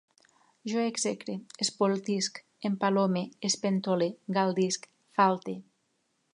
[0.69, 4.89] Jo execre, espoltisc, empalome, espentole, galdisc,
[5.21, 5.59] falte